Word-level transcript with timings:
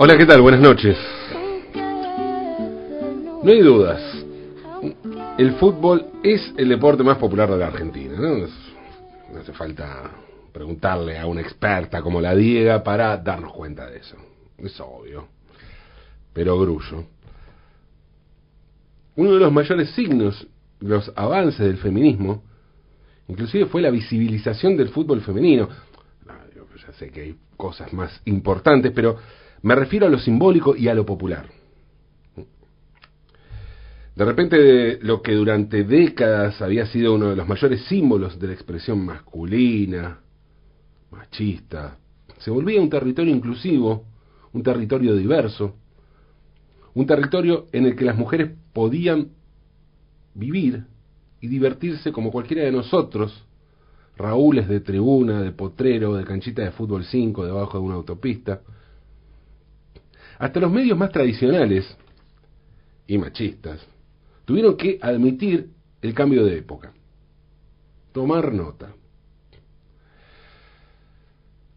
Hola, 0.00 0.16
¿qué 0.16 0.26
tal? 0.26 0.40
Buenas 0.40 0.60
noches. 0.60 0.96
No 3.42 3.50
hay 3.50 3.60
dudas. 3.60 4.00
El 5.36 5.54
fútbol 5.54 6.06
es 6.22 6.54
el 6.56 6.68
deporte 6.68 7.02
más 7.02 7.18
popular 7.18 7.50
de 7.50 7.56
la 7.58 7.66
Argentina. 7.66 8.14
No, 8.16 8.36
no 8.36 9.40
hace 9.40 9.52
falta 9.52 10.12
preguntarle 10.52 11.18
a 11.18 11.26
una 11.26 11.40
experta 11.40 12.00
como 12.00 12.20
la 12.20 12.36
Diega 12.36 12.80
para 12.84 13.16
darnos 13.16 13.52
cuenta 13.52 13.90
de 13.90 13.98
eso. 13.98 14.16
Es 14.58 14.78
obvio. 14.78 15.26
Pero 16.32 16.56
grullo. 16.60 17.02
Uno 19.16 19.32
de 19.32 19.40
los 19.40 19.52
mayores 19.52 19.90
signos 19.90 20.46
de 20.78 20.90
los 20.90 21.12
avances 21.16 21.66
del 21.66 21.78
feminismo, 21.78 22.44
inclusive 23.26 23.66
fue 23.66 23.82
la 23.82 23.90
visibilización 23.90 24.76
del 24.76 24.90
fútbol 24.90 25.22
femenino. 25.22 25.68
Ya 26.86 26.92
sé 26.92 27.10
que 27.10 27.20
hay 27.20 27.36
cosas 27.56 27.92
más 27.92 28.22
importantes, 28.24 28.92
pero 28.94 29.18
me 29.62 29.74
refiero 29.74 30.06
a 30.06 30.10
lo 30.10 30.18
simbólico 30.18 30.76
y 30.76 30.88
a 30.88 30.94
lo 30.94 31.04
popular. 31.04 31.46
De 34.14 34.24
repente, 34.24 34.98
lo 35.00 35.22
que 35.22 35.32
durante 35.32 35.84
décadas 35.84 36.60
había 36.60 36.86
sido 36.86 37.14
uno 37.14 37.30
de 37.30 37.36
los 37.36 37.46
mayores 37.46 37.84
símbolos 37.84 38.38
de 38.38 38.48
la 38.48 38.52
expresión 38.52 39.04
masculina, 39.04 40.18
machista, 41.12 41.98
se 42.38 42.50
volvía 42.50 42.80
un 42.80 42.90
territorio 42.90 43.34
inclusivo, 43.34 44.04
un 44.52 44.62
territorio 44.62 45.14
diverso, 45.14 45.76
un 46.94 47.06
territorio 47.06 47.66
en 47.72 47.86
el 47.86 47.94
que 47.94 48.04
las 48.04 48.16
mujeres 48.16 48.50
podían 48.72 49.28
vivir 50.34 50.84
y 51.40 51.46
divertirse 51.46 52.10
como 52.10 52.32
cualquiera 52.32 52.64
de 52.64 52.72
nosotros, 52.72 53.44
Raúles 54.18 54.66
de 54.66 54.80
tribuna, 54.80 55.40
de 55.40 55.52
potrero, 55.52 56.16
de 56.16 56.24
canchita 56.24 56.62
de 56.62 56.72
fútbol 56.72 57.04
5 57.04 57.46
debajo 57.46 57.78
de 57.78 57.84
una 57.84 57.94
autopista. 57.94 58.62
Hasta 60.38 60.60
los 60.60 60.70
medios 60.70 60.96
más 60.96 61.10
tradicionales 61.10 61.84
y 63.06 63.18
machistas 63.18 63.84
tuvieron 64.44 64.76
que 64.76 64.98
admitir 65.02 65.70
el 66.00 66.14
cambio 66.14 66.44
de 66.44 66.58
época, 66.58 66.92
tomar 68.12 68.52
nota. 68.52 68.94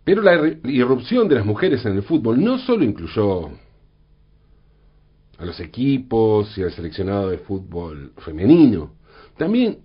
Pero 0.03 0.21
la 0.21 0.35
irrupción 0.65 1.27
de 1.27 1.35
las 1.35 1.45
mujeres 1.45 1.85
en 1.85 1.95
el 1.95 2.03
fútbol 2.03 2.43
no 2.43 2.59
solo 2.59 2.83
incluyó 2.83 3.49
a 5.37 5.45
los 5.45 5.59
equipos 5.59 6.55
y 6.57 6.63
al 6.63 6.71
seleccionado 6.71 7.29
de 7.29 7.39
fútbol 7.39 8.13
femenino, 8.17 8.93
también 9.37 9.79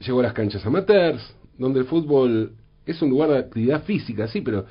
llegó 0.00 0.20
a 0.20 0.24
las 0.24 0.32
canchas 0.32 0.64
amateurs, 0.66 1.22
donde 1.56 1.80
el 1.80 1.86
fútbol 1.86 2.54
es 2.84 3.00
un 3.02 3.10
lugar 3.10 3.30
de 3.30 3.38
actividad 3.38 3.84
física, 3.84 4.26
sí, 4.28 4.40
pero 4.40 4.66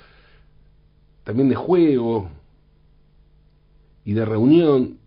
también 1.24 1.50
de 1.50 1.56
juego 1.56 2.30
y 4.06 4.14
de 4.14 4.24
reunión 4.24 5.00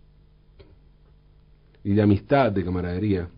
y 1.84 1.94
de 1.94 2.02
amistad, 2.02 2.52
de 2.52 2.64
camaradería. 2.64 3.28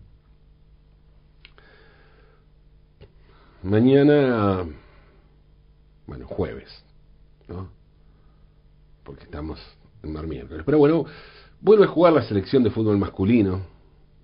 Mañana, 3.63 4.65
bueno, 6.07 6.25
jueves, 6.27 6.83
¿no? 7.47 7.69
Porque 9.03 9.23
estamos 9.25 9.59
en 10.01 10.11
mar 10.11 10.25
miércoles. 10.25 10.63
Pero 10.65 10.79
bueno, 10.79 11.05
vuelve 11.61 11.85
a 11.85 11.87
jugar 11.87 12.13
la 12.13 12.23
selección 12.23 12.63
de 12.63 12.71
fútbol 12.71 12.97
masculino 12.97 13.61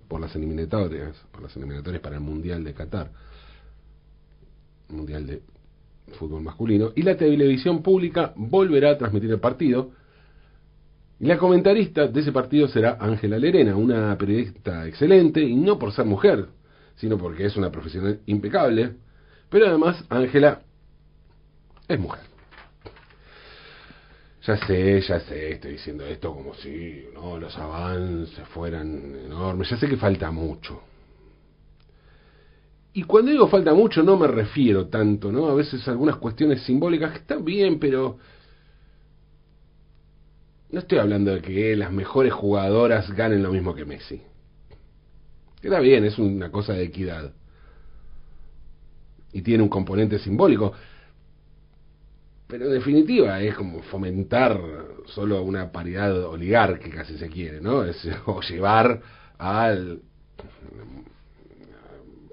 por 0.08 0.20
las 0.20 0.34
eliminatorias, 0.34 1.16
por 1.30 1.42
las 1.42 1.56
eliminatorias 1.56 2.02
para 2.02 2.16
el 2.16 2.22
Mundial 2.22 2.64
de 2.64 2.74
Qatar. 2.74 3.12
Mundial 4.88 5.26
de 5.26 5.42
Fútbol 6.18 6.42
Masculino, 6.42 6.92
y 6.96 7.02
la 7.02 7.16
televisión 7.16 7.82
pública 7.82 8.32
volverá 8.34 8.92
a 8.92 8.98
transmitir 8.98 9.30
el 9.30 9.40
partido. 9.40 9.92
Y 11.20 11.26
la 11.26 11.36
comentarista 11.36 12.06
de 12.06 12.20
ese 12.20 12.32
partido 12.32 12.68
será 12.68 12.96
Ángela 13.00 13.38
Lerena, 13.38 13.76
una 13.76 14.16
periodista 14.16 14.86
excelente, 14.86 15.42
y 15.42 15.56
no 15.56 15.78
por 15.78 15.92
ser 15.92 16.04
mujer, 16.04 16.46
sino 16.96 17.18
porque 17.18 17.46
es 17.46 17.56
una 17.56 17.70
profesional 17.70 18.20
impecable, 18.26 18.94
pero 19.48 19.66
además 19.66 20.04
Ángela 20.08 20.62
es 21.88 21.98
mujer. 21.98 22.22
Ya 24.46 24.56
sé, 24.66 25.00
ya 25.00 25.20
sé, 25.20 25.52
estoy 25.52 25.72
diciendo 25.72 26.06
esto 26.06 26.32
como 26.32 26.54
si 26.54 27.04
no 27.12 27.38
los 27.38 27.56
avances 27.58 28.46
fueran 28.48 29.14
enormes, 29.26 29.68
ya 29.68 29.76
sé 29.76 29.88
que 29.88 29.96
falta 29.96 30.30
mucho, 30.30 30.82
y 32.98 33.04
cuando 33.04 33.30
digo 33.30 33.46
falta 33.46 33.74
mucho 33.74 34.02
no 34.02 34.16
me 34.16 34.26
refiero 34.26 34.88
tanto, 34.88 35.30
¿no? 35.30 35.48
A 35.48 35.54
veces 35.54 35.86
algunas 35.86 36.16
cuestiones 36.16 36.62
simbólicas 36.62 37.12
que 37.12 37.18
están 37.18 37.44
bien, 37.44 37.78
pero 37.78 38.18
no 40.70 40.80
estoy 40.80 40.98
hablando 40.98 41.34
de 41.34 41.40
que 41.40 41.74
las 41.76 41.92
mejores 41.92 42.32
jugadoras 42.32 43.10
ganen 43.12 43.42
lo 43.42 43.52
mismo 43.52 43.74
que 43.74 43.84
Messi. 43.84 44.22
Está 45.62 45.80
bien, 45.80 46.04
es 46.04 46.18
una 46.18 46.50
cosa 46.50 46.74
de 46.74 46.84
equidad. 46.84 47.32
Y 49.32 49.42
tiene 49.42 49.62
un 49.62 49.68
componente 49.68 50.18
simbólico. 50.18 50.72
Pero 52.46 52.66
en 52.66 52.72
definitiva 52.72 53.40
es 53.42 53.54
como 53.54 53.82
fomentar 53.82 54.58
solo 55.06 55.42
una 55.42 55.70
paridad 55.70 56.24
oligárquica, 56.24 57.04
si 57.04 57.18
se 57.18 57.28
quiere, 57.28 57.60
¿no? 57.60 57.84
Es, 57.84 58.08
o 58.26 58.40
llevar 58.40 59.00
al 59.38 60.00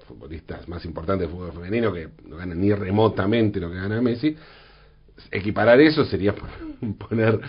futbolistas 0.06 0.68
más 0.68 0.84
importantes 0.84 1.28
de 1.28 1.34
fútbol 1.34 1.52
femenino 1.52 1.92
que 1.92 2.08
no 2.26 2.36
ganan 2.36 2.60
ni 2.60 2.72
remotamente 2.72 3.58
lo 3.58 3.68
que 3.68 3.76
gana 3.76 4.00
Messi, 4.00 4.36
equiparar 5.30 5.80
eso 5.80 6.04
sería 6.04 6.34
poner 7.08 7.40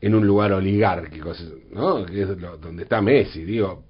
en 0.00 0.14
un 0.14 0.26
lugar 0.26 0.52
oligárquico, 0.52 1.32
¿no? 1.72 2.06
Que 2.06 2.22
es 2.22 2.28
donde 2.60 2.84
está 2.84 3.00
Messi, 3.02 3.44
digo, 3.44 3.84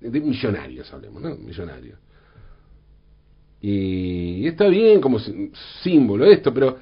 de 0.00 0.20
millonarios 0.20 0.92
hablemos, 0.92 1.22
¿no? 1.22 1.34
Millonarios. 1.36 1.98
Y 3.60 4.46
está 4.46 4.68
bien 4.68 5.00
como 5.00 5.18
símbolo 5.82 6.24
esto, 6.26 6.54
pero 6.54 6.78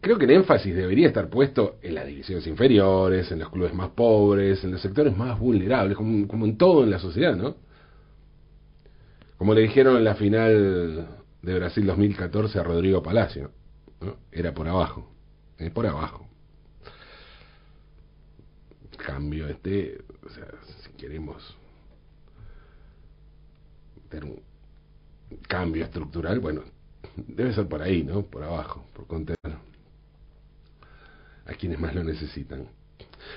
creo 0.00 0.18
que 0.18 0.26
el 0.26 0.32
énfasis 0.32 0.74
debería 0.74 1.08
estar 1.08 1.28
puesto 1.30 1.76
en 1.82 1.94
las 1.94 2.06
divisiones 2.06 2.46
inferiores, 2.46 3.32
en 3.32 3.38
los 3.38 3.48
clubes 3.48 3.72
más 3.72 3.90
pobres, 3.90 4.62
en 4.62 4.72
los 4.72 4.82
sectores 4.82 5.16
más 5.16 5.38
vulnerables, 5.38 5.96
como, 5.96 6.44
en 6.44 6.58
todo 6.58 6.84
en 6.84 6.90
la 6.90 6.98
sociedad, 6.98 7.34
¿no? 7.34 7.56
Como 9.38 9.54
le 9.54 9.62
dijeron 9.62 9.96
en 9.96 10.04
la 10.04 10.14
final 10.14 11.08
de 11.42 11.54
Brasil 11.54 11.86
2014 11.86 12.58
a 12.58 12.62
Rodrigo 12.62 13.02
Palacio, 13.02 13.50
era 14.30 14.52
por 14.52 14.68
abajo, 14.68 15.15
es 15.58 15.70
por 15.70 15.86
abajo. 15.86 16.26
Cambio 18.96 19.48
este, 19.48 19.98
o 20.24 20.30
sea, 20.30 20.46
si 20.82 20.90
queremos 20.92 21.56
tener 24.08 24.24
un 24.24 24.42
cambio 25.48 25.84
estructural, 25.84 26.40
bueno, 26.40 26.62
debe 27.16 27.52
ser 27.52 27.68
por 27.68 27.82
ahí, 27.82 28.02
¿no? 28.02 28.22
Por 28.22 28.42
abajo, 28.42 28.86
por 28.94 29.06
contener 29.06 29.36
a 31.46 31.52
quienes 31.54 31.78
más 31.78 31.94
lo 31.94 32.02
necesitan. 32.02 32.66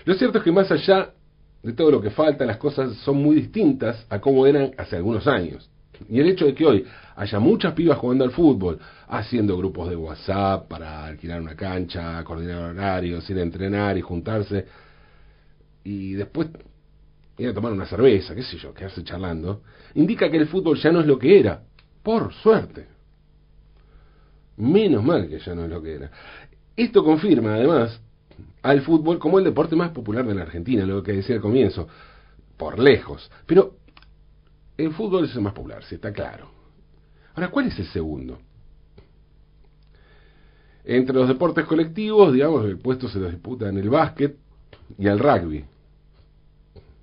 Lo 0.05 0.13
cierto 0.15 0.39
es 0.39 0.43
que 0.43 0.51
más 0.51 0.71
allá 0.71 1.13
de 1.61 1.73
todo 1.73 1.91
lo 1.91 2.01
que 2.01 2.09
falta, 2.09 2.45
las 2.45 2.57
cosas 2.57 2.95
son 2.97 3.17
muy 3.17 3.35
distintas 3.35 4.05
a 4.09 4.19
como 4.19 4.47
eran 4.47 4.71
hace 4.77 4.95
algunos 4.95 5.27
años. 5.27 5.69
Y 6.07 6.19
el 6.19 6.29
hecho 6.29 6.45
de 6.45 6.53
que 6.53 6.65
hoy 6.65 6.85
haya 7.15 7.39
muchas 7.39 7.73
pibas 7.73 7.97
jugando 7.97 8.23
al 8.23 8.31
fútbol, 8.31 8.79
haciendo 9.07 9.57
grupos 9.57 9.89
de 9.89 9.95
WhatsApp 9.95 10.67
para 10.67 11.05
alquilar 11.05 11.41
una 11.41 11.55
cancha, 11.55 12.23
coordinar 12.23 12.71
horarios, 12.71 13.29
ir 13.29 13.39
a 13.39 13.41
entrenar 13.41 13.97
y 13.97 14.01
juntarse, 14.01 14.65
y 15.83 16.13
después 16.13 16.49
ir 17.37 17.49
a 17.49 17.53
tomar 17.53 17.71
una 17.71 17.85
cerveza, 17.85 18.35
qué 18.35 18.43
sé 18.43 18.57
yo, 18.57 18.73
quedarse 18.73 19.03
charlando, 19.03 19.63
indica 19.95 20.29
que 20.29 20.37
el 20.37 20.47
fútbol 20.47 20.77
ya 20.77 20.91
no 20.91 21.01
es 21.01 21.07
lo 21.07 21.17
que 21.17 21.39
era, 21.39 21.63
por 22.03 22.33
suerte. 22.33 22.87
Menos 24.57 25.03
mal 25.03 25.27
que 25.27 25.39
ya 25.39 25.55
no 25.55 25.65
es 25.65 25.69
lo 25.69 25.81
que 25.81 25.95
era. 25.95 26.11
Esto 26.75 27.03
confirma, 27.03 27.55
además, 27.55 28.01
al 28.61 28.81
fútbol 28.81 29.19
como 29.19 29.39
el 29.39 29.45
deporte 29.45 29.75
más 29.75 29.91
popular 29.91 30.25
de 30.25 30.35
la 30.35 30.43
Argentina, 30.43 30.85
lo 30.85 31.01
que 31.01 31.13
decía 31.13 31.35
al 31.35 31.41
comienzo, 31.41 31.87
por 32.57 32.77
lejos. 32.77 33.31
Pero 33.45 33.78
el 34.79 34.93
fútbol 34.93 35.25
es 35.25 35.35
el 35.35 35.41
más 35.41 35.53
popular, 35.53 35.83
si 35.83 35.95
está 35.95 36.13
claro. 36.13 36.49
Ahora, 37.35 37.49
¿cuál 37.49 37.67
es 37.67 37.77
el 37.79 37.87
segundo? 37.87 38.39
Entre 40.85 41.13
los 41.13 41.27
deportes 41.27 41.65
colectivos, 41.65 42.33
digamos, 42.33 42.65
el 42.65 42.79
puesto 42.79 43.09
se 43.09 43.19
lo 43.19 43.29
disputa 43.29 43.67
en 43.67 43.77
el 43.77 43.89
básquet 43.89 44.37
y 44.97 45.07
el 45.07 45.19
rugby. 45.19 45.65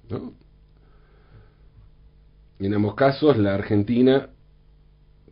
¿no? 0.09 0.33
En 2.59 2.75
ambos 2.75 2.95
casos, 2.95 3.37
la 3.37 3.55
Argentina 3.55 4.31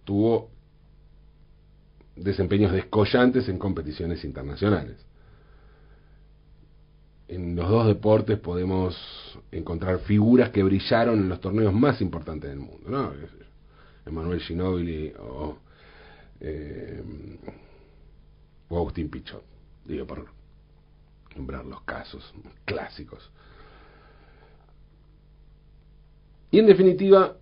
tuvo 0.05 0.50
desempeños 2.14 2.73
descollantes 2.73 3.49
en 3.49 3.58
competiciones 3.58 4.23
internacionales. 4.25 5.05
En 7.29 7.56
los 7.56 7.69
dos 7.69 7.87
deportes 7.87 8.38
podemos 8.38 8.97
encontrar 9.50 10.00
figuras 10.00 10.50
que 10.50 10.62
brillaron 10.62 11.21
en 11.21 11.29
los 11.29 11.41
torneos 11.41 11.73
más 11.73 12.00
importantes 12.00 12.50
del 12.50 12.59
mundo, 12.59 12.91
¿no? 12.91 13.12
Emanuel 14.06 14.41
Ginóbili 14.41 15.12
o, 15.19 15.56
eh, 16.41 17.03
o 18.69 18.76
Agustín 18.76 19.09
Pichot, 19.09 19.43
digo 19.87 20.06
por 20.06 20.26
nombrar 21.35 21.65
los 21.65 21.81
casos 21.82 22.35
clásicos. 22.65 23.31
Y 26.50 26.59
en 26.59 26.67
definitiva, 26.67 27.37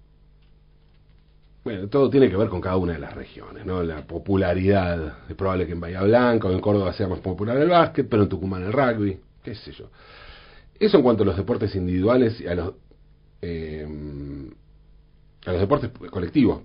bueno, 1.64 1.88
todo 1.88 2.08
tiene 2.08 2.31
que 2.31 2.37
ver 2.37 2.49
con 2.49 2.61
cada 2.61 2.76
una 2.76 2.94
de 2.94 2.99
las 2.99 3.14
regiones, 3.14 3.67
¿no? 3.67 3.82
La 3.82 4.06
popularidad, 4.06 5.28
es 5.28 5.35
probable 5.35 5.67
que 5.67 5.73
en 5.73 5.81
Bahía 5.81 6.02
Blanca 6.02 6.49
o 6.49 6.52
en 6.52 6.61
Córdoba 6.61 6.93
sea 6.93 7.08
más 7.08 7.20
popular 7.20 7.56
el 7.58 7.69
básquet, 7.69 8.08
pero 8.08 8.23
en 8.23 8.28
Tucumán 8.28 8.62
el 8.62 8.73
rugby, 8.73 9.20
qué 9.43 9.55
sé 9.55 9.73
yo. 9.73 9.91
Eso 10.79 10.97
en 10.97 11.03
cuanto 11.03 11.23
a 11.23 11.27
los 11.27 11.37
deportes 11.37 11.75
individuales 11.75 12.41
y 12.41 12.47
a 12.47 12.55
los, 12.55 12.75
eh, 13.41 13.87
a 15.47 15.53
los 15.53 15.61
deportes 15.61 15.91
colectivos, 16.11 16.62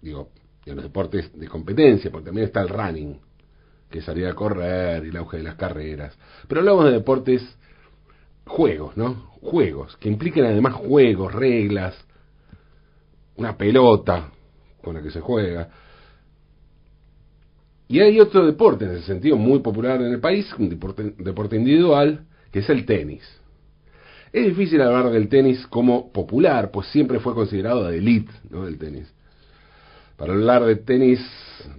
digo, 0.00 0.30
y 0.64 0.70
a 0.70 0.74
los 0.74 0.84
deportes 0.84 1.38
de 1.38 1.48
competencia, 1.48 2.10
porque 2.10 2.26
también 2.26 2.46
está 2.46 2.60
el 2.62 2.68
running, 2.68 3.18
que 3.90 4.00
salir 4.00 4.26
a 4.26 4.34
correr 4.34 5.04
y 5.04 5.08
el 5.08 5.16
auge 5.16 5.38
de 5.38 5.42
las 5.44 5.54
carreras. 5.54 6.16
Pero 6.48 6.60
hablamos 6.60 6.86
de 6.86 6.92
deportes, 6.92 7.42
juegos, 8.46 8.96
¿no? 8.96 9.30
Juegos, 9.40 9.96
que 9.98 10.08
impliquen 10.08 10.44
además 10.44 10.74
juegos, 10.74 11.32
reglas, 11.32 11.94
una 13.36 13.56
pelota 13.56 14.32
con 14.82 14.94
la 14.94 15.02
que 15.02 15.10
se 15.10 15.20
juega. 15.20 15.68
Y 17.88 18.00
hay 18.00 18.18
otro 18.20 18.44
deporte 18.44 18.84
en 18.84 18.92
ese 18.92 19.06
sentido 19.06 19.36
muy 19.36 19.60
popular 19.60 20.00
en 20.00 20.12
el 20.12 20.20
país, 20.20 20.52
un 20.58 20.68
deporte, 20.68 21.56
individual, 21.56 22.26
que 22.50 22.58
es 22.60 22.68
el 22.68 22.84
tenis. 22.84 23.22
Es 24.32 24.46
difícil 24.46 24.80
hablar 24.82 25.10
del 25.10 25.28
tenis 25.28 25.66
como 25.68 26.12
popular, 26.12 26.70
pues 26.70 26.88
siempre 26.88 27.20
fue 27.20 27.34
considerado 27.34 27.84
de 27.84 27.98
elite, 27.98 28.32
¿no? 28.50 28.64
Del 28.64 28.76
tenis. 28.76 29.12
Para 30.16 30.32
hablar 30.32 30.64
de 30.64 30.76
tenis, 30.76 31.20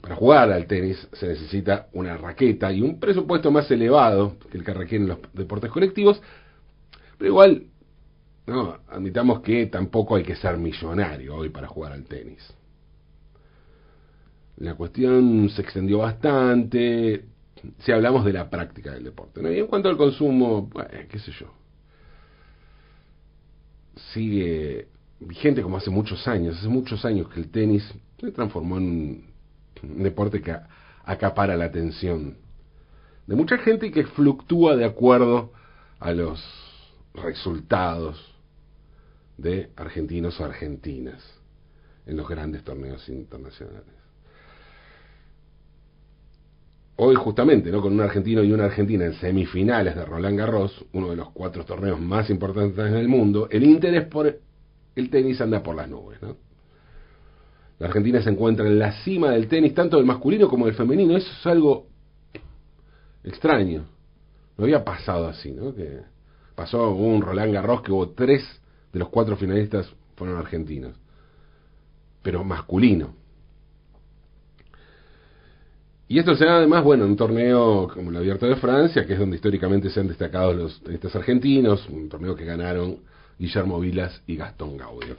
para 0.01 0.15
jugar 0.15 0.51
al 0.51 0.65
tenis, 0.65 1.07
se 1.13 1.27
necesita 1.27 1.87
una 1.93 2.15
raqueta 2.15 2.71
y 2.71 2.81
un 2.81 2.99
presupuesto 2.99 3.51
más 3.51 3.69
elevado 3.69 4.37
que 4.49 4.57
el 4.57 4.63
que 4.63 4.73
requieren 4.73 5.07
los 5.07 5.19
deportes 5.33 5.71
colectivos, 5.71 6.21
pero 7.17 7.31
igual 7.31 7.63
no, 8.45 8.77
admitamos 8.87 9.41
que 9.41 9.65
tampoco 9.65 10.15
hay 10.15 10.23
que 10.23 10.35
ser 10.35 10.57
millonario 10.57 11.35
hoy 11.35 11.49
para 11.49 11.67
jugar 11.67 11.91
al 11.91 12.05
tenis. 12.05 12.39
La 14.57 14.75
cuestión 14.75 15.49
se 15.49 15.61
extendió 15.61 15.99
bastante 15.99 17.25
si 17.79 17.91
hablamos 17.91 18.25
de 18.25 18.33
la 18.33 18.49
práctica 18.49 18.91
del 18.91 19.03
deporte. 19.03 19.41
Y 19.55 19.59
en 19.59 19.67
cuanto 19.67 19.89
al 19.89 19.97
consumo, 19.97 20.69
qué 21.09 21.19
sé 21.19 21.31
yo, 21.31 21.53
sigue 24.13 24.87
vigente 25.19 25.61
como 25.61 25.77
hace 25.77 25.89
muchos 25.89 26.27
años. 26.27 26.57
Hace 26.57 26.67
muchos 26.67 27.05
años 27.05 27.29
que 27.29 27.39
el 27.39 27.49
tenis 27.49 27.83
se 28.19 28.31
transformó 28.31 28.77
en 28.77 29.25
un 29.83 30.03
deporte 30.03 30.41
que 30.41 30.55
acapara 31.03 31.55
la 31.55 31.65
atención 31.65 32.37
de 33.27 33.35
mucha 33.35 33.57
gente 33.57 33.87
y 33.87 33.91
que 33.91 34.05
fluctúa 34.05 34.75
de 34.75 34.85
acuerdo 34.85 35.51
a 35.99 36.13
los 36.13 36.43
resultados 37.13 38.33
de 39.37 39.69
argentinos 39.75 40.39
o 40.39 40.45
argentinas 40.45 41.21
en 42.05 42.17
los 42.17 42.27
grandes 42.27 42.63
torneos 42.63 43.07
internacionales. 43.09 43.93
Hoy 46.99 47.15
justamente, 47.15 47.71
¿no? 47.71 47.81
con 47.81 47.93
un 47.93 48.01
argentino 48.01 48.43
y 48.43 48.51
una 48.51 48.65
argentina 48.65 49.05
en 49.05 49.13
semifinales 49.13 49.95
de 49.95 50.03
Roland 50.03 50.37
Garros, 50.37 50.83
uno 50.93 51.11
de 51.11 51.15
los 51.15 51.29
cuatro 51.29 51.63
torneos 51.63 51.99
más 51.99 52.29
importantes 52.31 52.85
en 52.85 52.95
el 52.95 53.07
mundo, 53.07 53.47
el 53.51 53.63
interés 53.63 54.05
por 54.07 54.39
el 54.95 55.09
tenis 55.11 55.39
anda 55.39 55.61
por 55.61 55.75
las 55.75 55.87
nubes. 55.87 56.19
¿no? 56.23 56.35
La 57.77 57.87
Argentina 57.87 58.19
se 58.21 58.31
encuentra 58.31 58.65
en 58.65 58.79
la 58.79 58.91
cima 59.03 59.29
del 59.29 59.47
tenis, 59.47 59.75
tanto 59.75 59.97
del 59.97 60.07
masculino 60.07 60.49
como 60.49 60.65
del 60.65 60.73
femenino. 60.73 61.15
Eso 61.15 61.29
es 61.31 61.45
algo 61.45 61.85
extraño. 63.23 63.85
No 64.57 64.63
había 64.63 64.83
pasado 64.83 65.27
así, 65.27 65.51
¿no? 65.51 65.75
Que 65.75 65.99
pasó 66.55 66.89
un 66.89 67.21
Roland 67.21 67.53
Garros 67.53 67.83
que 67.83 67.91
hubo 67.91 68.09
tres 68.09 68.43
de 68.91 68.97
los 68.97 69.09
cuatro 69.09 69.37
finalistas 69.37 69.87
fueron 70.15 70.37
argentinos, 70.39 70.95
pero 72.23 72.43
masculino. 72.43 73.13
Y 76.07 76.19
esto 76.19 76.35
se 76.35 76.45
da 76.45 76.57
además, 76.57 76.83
bueno, 76.83 77.03
en 77.03 77.11
un 77.11 77.17
torneo 77.17 77.89
como 77.93 78.11
el 78.11 78.17
Abierto 78.17 78.45
de 78.45 78.55
Francia, 78.55 79.05
que 79.05 79.13
es 79.13 79.19
donde 79.19 79.35
históricamente 79.35 79.89
se 79.89 79.99
han 79.99 80.07
destacado 80.07 80.53
los 80.53 80.81
tenistas 80.81 81.15
argentinos, 81.15 81.87
un 81.89 82.07
torneo 82.07 82.35
que 82.35 82.45
ganaron 82.45 82.99
Guillermo 83.37 83.79
Vilas 83.79 84.21
y 84.25 84.37
Gastón 84.37 84.77
Gaudio. 84.77 85.15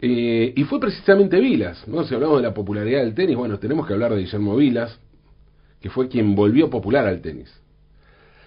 Eh, 0.00 0.52
y 0.56 0.64
fue 0.64 0.80
precisamente 0.80 1.38
Vilas, 1.38 1.86
¿no? 1.86 2.04
Si 2.04 2.14
hablamos 2.14 2.38
de 2.38 2.48
la 2.48 2.54
popularidad 2.54 3.02
del 3.02 3.14
tenis, 3.14 3.36
bueno, 3.36 3.58
tenemos 3.58 3.86
que 3.86 3.92
hablar 3.92 4.12
de 4.12 4.20
Guillermo 4.20 4.56
Vilas, 4.56 4.98
que 5.80 5.90
fue 5.90 6.08
quien 6.08 6.34
volvió 6.34 6.68
popular 6.68 7.06
al 7.06 7.20
tenis 7.20 7.60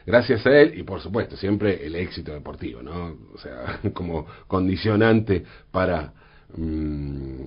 gracias 0.06 0.46
a 0.46 0.52
él 0.58 0.78
y 0.78 0.84
por 0.84 1.02
supuesto 1.02 1.38
siempre 1.38 1.86
el 1.86 1.96
éxito 1.96 2.34
deportivo, 2.34 2.82
¿no? 2.82 3.18
O 3.34 3.38
sea, 3.38 3.80
como 3.94 4.26
condicionante 4.48 5.44
para 5.72 6.14
mm, 6.56 7.46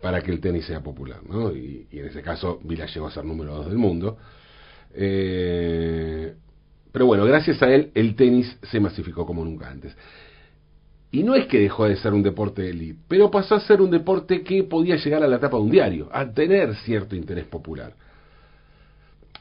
para 0.00 0.20
que 0.20 0.30
el 0.30 0.40
tenis 0.40 0.66
sea 0.66 0.80
popular, 0.80 1.20
¿no? 1.28 1.52
Y, 1.52 1.86
en 1.92 2.06
ese 2.06 2.22
caso 2.22 2.60
Vila 2.64 2.86
llegó 2.86 3.06
a 3.06 3.10
ser 3.10 3.24
número 3.24 3.54
dos 3.54 3.66
del 3.66 3.78
mundo. 3.78 4.18
Eh, 4.94 6.34
pero 6.92 7.06
bueno, 7.06 7.24
gracias 7.24 7.62
a 7.62 7.72
él 7.72 7.90
el 7.94 8.14
tenis 8.14 8.58
se 8.62 8.80
masificó 8.80 9.26
como 9.26 9.44
nunca 9.44 9.68
antes. 9.68 9.96
Y 11.10 11.22
no 11.22 11.34
es 11.34 11.46
que 11.46 11.60
dejó 11.60 11.86
de 11.86 11.96
ser 11.96 12.12
un 12.12 12.22
deporte 12.22 12.62
de 12.62 12.70
élite, 12.70 13.00
pero 13.08 13.30
pasó 13.30 13.54
a 13.54 13.60
ser 13.60 13.80
un 13.80 13.90
deporte 13.90 14.42
que 14.42 14.64
podía 14.64 14.96
llegar 14.96 15.22
a 15.22 15.28
la 15.28 15.38
tapa 15.38 15.56
de 15.56 15.62
un 15.62 15.70
diario, 15.70 16.08
a 16.12 16.30
tener 16.30 16.74
cierto 16.76 17.14
interés 17.16 17.44
popular. 17.44 17.94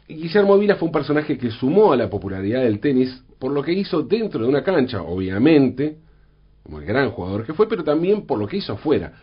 Guillermo 0.07 0.57
Vila 0.57 0.75
fue 0.75 0.87
un 0.87 0.91
personaje 0.91 1.37
que 1.37 1.49
sumó 1.49 1.91
a 1.91 1.97
la 1.97 2.09
popularidad 2.09 2.61
del 2.61 2.79
tenis 2.79 3.23
por 3.39 3.51
lo 3.51 3.63
que 3.63 3.73
hizo 3.73 4.03
dentro 4.03 4.43
de 4.43 4.47
una 4.47 4.63
cancha, 4.63 5.01
obviamente, 5.01 5.97
como 6.63 6.79
el 6.79 6.85
gran 6.85 7.11
jugador 7.11 7.45
que 7.45 7.53
fue, 7.53 7.67
pero 7.67 7.83
también 7.83 8.25
por 8.25 8.39
lo 8.39 8.47
que 8.47 8.57
hizo 8.57 8.73
afuera. 8.73 9.13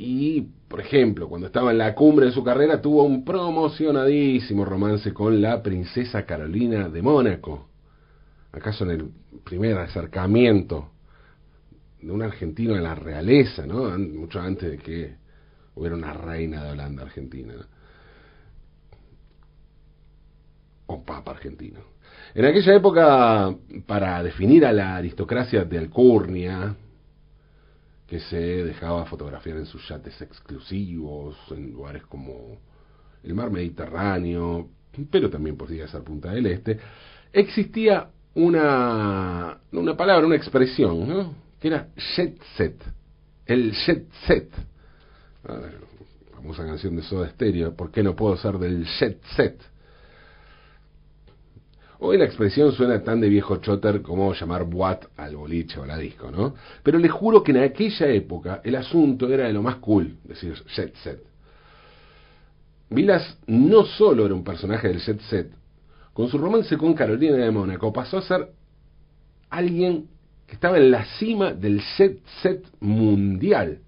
Y, 0.00 0.48
por 0.68 0.80
ejemplo, 0.80 1.28
cuando 1.28 1.48
estaba 1.48 1.72
en 1.72 1.78
la 1.78 1.94
cumbre 1.94 2.26
de 2.26 2.32
su 2.32 2.44
carrera, 2.44 2.80
tuvo 2.80 3.02
un 3.02 3.24
promocionadísimo 3.24 4.64
romance 4.64 5.12
con 5.12 5.42
la 5.42 5.62
princesa 5.62 6.24
Carolina 6.24 6.88
de 6.88 7.02
Mónaco. 7.02 7.68
¿Acaso 8.52 8.84
en 8.84 8.90
el 8.92 9.10
primer 9.44 9.76
acercamiento 9.78 10.90
de 12.00 12.12
un 12.12 12.22
argentino 12.22 12.76
a 12.76 12.80
la 12.80 12.94
realeza, 12.94 13.66
¿no? 13.66 13.98
Mucho 13.98 14.40
antes 14.40 14.70
de 14.70 14.78
que 14.78 15.16
hubiera 15.74 15.96
una 15.96 16.12
reina 16.12 16.62
de 16.62 16.70
Holanda 16.70 17.02
argentina. 17.02 17.54
o 20.88 21.04
papa 21.04 21.32
argentino. 21.32 21.80
En 22.34 22.46
aquella 22.46 22.74
época, 22.74 23.54
para 23.86 24.22
definir 24.22 24.64
a 24.64 24.72
la 24.72 24.96
aristocracia 24.96 25.64
de 25.64 25.76
Alcurnia, 25.76 26.74
que 28.08 28.20
se 28.20 28.64
dejaba 28.64 29.04
fotografiar 29.04 29.58
en 29.58 29.66
sus 29.66 29.86
yates 29.86 30.20
exclusivos, 30.22 31.36
en 31.50 31.72
lugares 31.72 32.02
como 32.04 32.58
el 33.22 33.34
mar 33.34 33.50
Mediterráneo, 33.50 34.70
pero 35.10 35.28
también 35.28 35.56
podría 35.56 35.86
ser 35.88 36.02
Punta 36.02 36.32
del 36.32 36.46
Este, 36.46 36.78
existía 37.32 38.08
una, 38.34 39.58
una 39.72 39.96
palabra, 39.96 40.26
una 40.26 40.36
expresión, 40.36 41.34
que 41.60 41.68
era 41.68 41.88
jet 42.16 42.40
set, 42.56 42.82
el 43.44 43.72
jet 43.72 44.06
set. 44.26 44.50
famosa 46.32 46.64
canción 46.64 46.96
de 46.96 47.02
Soda 47.02 47.28
Stereo, 47.28 47.76
¿por 47.76 47.90
qué 47.90 48.02
no 48.02 48.16
puedo 48.16 48.38
ser 48.38 48.58
del 48.58 48.86
jet 48.86 49.22
set? 49.36 49.60
Hoy 52.00 52.16
la 52.16 52.26
expresión 52.26 52.70
suena 52.72 53.02
tan 53.02 53.20
de 53.20 53.28
viejo 53.28 53.56
chotter 53.56 54.02
como 54.02 54.32
llamar 54.32 54.64
boat 54.64 55.06
al 55.16 55.34
boliche 55.34 55.80
o 55.80 55.86
la 55.86 55.98
disco, 55.98 56.30
¿no? 56.30 56.54
Pero 56.84 56.98
les 56.98 57.10
juro 57.10 57.42
que 57.42 57.50
en 57.50 57.58
aquella 57.58 58.06
época 58.06 58.60
el 58.62 58.76
asunto 58.76 59.28
era 59.28 59.48
de 59.48 59.52
lo 59.52 59.62
más 59.62 59.76
cool, 59.76 60.16
decir 60.22 60.54
jet 60.76 60.94
set. 61.02 61.20
Vilas 62.90 63.38
no 63.48 63.84
solo 63.84 64.26
era 64.26 64.34
un 64.34 64.44
personaje 64.44 64.86
del 64.86 65.00
jet 65.00 65.20
set, 65.22 65.50
con 66.12 66.28
su 66.28 66.38
romance 66.38 66.76
con 66.76 66.94
Carolina 66.94 67.36
de 67.36 67.50
Mónaco 67.50 67.92
pasó 67.92 68.18
a 68.18 68.22
ser 68.22 68.48
alguien 69.50 70.06
que 70.46 70.54
estaba 70.54 70.78
en 70.78 70.92
la 70.92 71.04
cima 71.18 71.52
del 71.52 71.80
jet 71.96 72.20
set 72.42 72.64
mundial. 72.78 73.80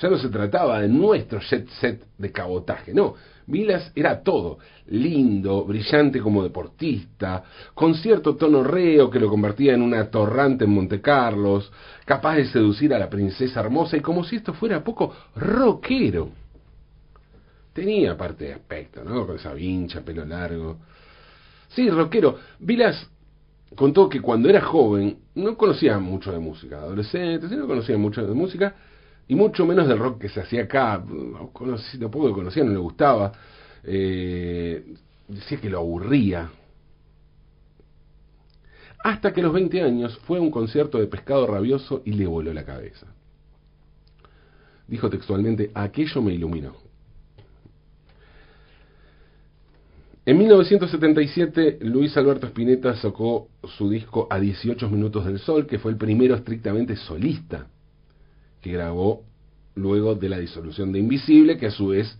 Ya 0.00 0.08
no 0.08 0.16
se 0.16 0.28
trataba 0.28 0.80
de 0.80 0.88
nuestro 0.88 1.40
jet 1.40 1.68
set 1.80 2.06
de 2.16 2.32
cabotaje, 2.32 2.94
no. 2.94 3.16
Vilas 3.48 3.90
era 3.94 4.22
todo, 4.22 4.58
lindo, 4.88 5.64
brillante 5.64 6.20
como 6.20 6.42
deportista, 6.42 7.42
con 7.72 7.94
cierto 7.94 8.36
tono 8.36 8.62
reo 8.62 9.08
que 9.08 9.18
lo 9.18 9.30
convertía 9.30 9.72
en 9.72 9.80
una 9.80 10.10
torrante 10.10 10.64
en 10.64 10.70
Monte 10.70 11.00
Carlos, 11.00 11.72
capaz 12.04 12.36
de 12.36 12.44
seducir 12.44 12.92
a 12.92 12.98
la 12.98 13.08
princesa 13.08 13.60
hermosa 13.60 13.96
y 13.96 14.00
como 14.00 14.22
si 14.22 14.36
esto 14.36 14.52
fuera 14.52 14.84
poco 14.84 15.14
rockero. 15.34 16.28
Tenía 17.72 18.18
parte 18.18 18.44
de 18.44 18.52
aspecto, 18.52 19.02
¿no? 19.02 19.26
Con 19.26 19.36
esa 19.36 19.54
vincha, 19.54 20.02
pelo 20.02 20.26
largo. 20.26 20.76
Sí, 21.68 21.88
rockero. 21.88 22.38
Vilas 22.58 23.08
contó 23.74 24.10
que 24.10 24.20
cuando 24.20 24.50
era 24.50 24.60
joven 24.60 25.20
no 25.36 25.56
conocía 25.56 25.98
mucho 25.98 26.32
de 26.32 26.38
música, 26.38 26.80
adolescente, 26.80 27.48
sí 27.48 27.56
no 27.56 27.66
conocía 27.66 27.96
mucho 27.96 28.26
de 28.26 28.34
música, 28.34 28.74
y 29.28 29.34
mucho 29.34 29.66
menos 29.66 29.86
del 29.86 29.98
rock 29.98 30.22
que 30.22 30.28
se 30.30 30.40
hacía 30.40 30.62
acá. 30.62 31.04
Lo, 31.06 31.50
conocí, 31.52 31.98
lo 31.98 32.10
poco 32.10 32.28
que 32.28 32.32
conocía 32.34 32.64
no 32.64 32.72
le 32.72 32.78
gustaba. 32.78 33.30
Eh, 33.84 34.94
decía 35.28 35.60
que 35.60 35.68
lo 35.68 35.78
aburría. 35.78 36.50
Hasta 39.04 39.32
que 39.32 39.40
a 39.40 39.44
los 39.44 39.52
20 39.52 39.82
años 39.82 40.18
fue 40.26 40.38
a 40.38 40.40
un 40.40 40.50
concierto 40.50 40.98
de 40.98 41.06
pescado 41.06 41.46
rabioso 41.46 42.02
y 42.06 42.12
le 42.12 42.26
voló 42.26 42.52
la 42.54 42.64
cabeza. 42.64 43.06
Dijo 44.86 45.10
textualmente, 45.10 45.70
aquello 45.74 46.22
me 46.22 46.32
iluminó. 46.32 46.74
En 50.24 50.38
1977, 50.38 51.78
Luis 51.82 52.16
Alberto 52.16 52.46
Spinetta 52.46 52.96
sacó 52.96 53.48
su 53.76 53.88
disco 53.88 54.26
A 54.30 54.40
18 54.40 54.88
Minutos 54.90 55.26
del 55.26 55.38
Sol, 55.38 55.66
que 55.66 55.78
fue 55.78 55.90
el 55.92 55.98
primero 55.98 56.34
estrictamente 56.34 56.96
solista 56.96 57.66
que 58.60 58.72
grabó 58.72 59.24
luego 59.74 60.14
de 60.14 60.28
la 60.28 60.38
disolución 60.38 60.92
de 60.92 60.98
Invisible, 60.98 61.56
que 61.56 61.66
a 61.66 61.70
su 61.70 61.88
vez 61.88 62.18